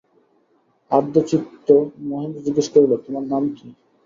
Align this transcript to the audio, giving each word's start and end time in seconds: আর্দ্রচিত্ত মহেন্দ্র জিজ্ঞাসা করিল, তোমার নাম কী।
আর্দ্রচিত্ত 0.91 1.67
মহেন্দ্র 2.07 2.43
জিজ্ঞাসা 2.45 2.71
করিল, 2.73 2.91
তোমার 3.05 3.23
নাম 3.31 3.43
কী। 3.55 3.67